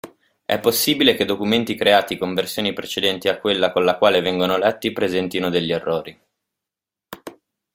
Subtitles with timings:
[0.45, 4.91] È possibile che documenti creati con versioni precedenti a quella con la quale vengono letti
[4.91, 6.19] presentino degli errori.